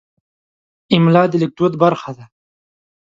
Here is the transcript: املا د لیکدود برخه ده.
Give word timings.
املا 0.95 1.23
د 1.31 1.33
لیکدود 1.41 1.73
برخه 1.83 2.11
ده. 2.17 2.25